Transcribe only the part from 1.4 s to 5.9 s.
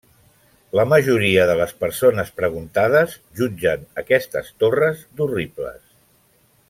de les persones preguntades jutgen aquestes torres d'horribles.